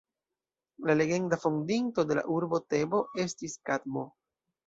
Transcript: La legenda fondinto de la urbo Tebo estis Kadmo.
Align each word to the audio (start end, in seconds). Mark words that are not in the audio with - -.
La 0.89 0.95
legenda 1.01 1.37
fondinto 1.43 2.05
de 2.11 2.17
la 2.19 2.23
urbo 2.37 2.59
Tebo 2.75 3.01
estis 3.27 3.59
Kadmo. 3.71 4.07